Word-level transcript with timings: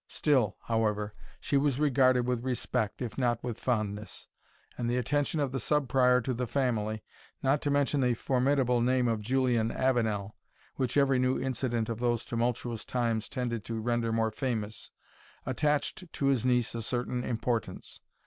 Still, 0.07 0.57
however, 0.63 1.13
she 1.39 1.57
was 1.57 1.79
regarded 1.79 2.25
with 2.25 2.43
respect, 2.43 3.03
if 3.03 3.19
not 3.19 3.43
with 3.43 3.59
fondness; 3.59 4.27
and 4.75 4.89
the 4.89 4.97
attention 4.97 5.39
of 5.39 5.51
the 5.51 5.59
Sub 5.59 5.87
Prior 5.87 6.21
to 6.21 6.33
the 6.33 6.47
family, 6.47 7.03
not 7.43 7.61
to 7.61 7.69
mention 7.69 8.01
the 8.01 8.15
formidable 8.15 8.81
name 8.81 9.07
of 9.07 9.21
Julian 9.21 9.71
Avenel, 9.71 10.35
which 10.75 10.97
every 10.97 11.19
new 11.19 11.39
incident 11.39 11.87
of 11.87 11.99
those 11.99 12.25
tumultuous 12.25 12.83
times 12.83 13.29
tended 13.29 13.63
to 13.65 13.79
render 13.79 14.11
more 14.11 14.31
famous, 14.31 14.89
attached 15.45 16.11
to 16.13 16.25
his 16.25 16.47
niece 16.47 16.73
a 16.73 16.81
certain 16.81 17.23
importance. 17.23 17.99